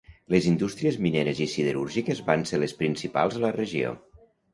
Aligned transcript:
Les 0.33 0.45
indústries 0.51 0.95
mineres 1.05 1.41
i 1.45 1.45
siderúrgiques 1.51 2.21
van 2.29 2.45
ser 2.53 2.61
les 2.63 2.73
principals 2.79 3.37
a 3.37 3.43
la 3.45 3.53
regió. 3.59 3.93